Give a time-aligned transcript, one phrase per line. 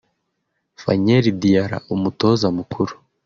[0.81, 2.93] Fanyeri Diarra (Umutoza mukuru)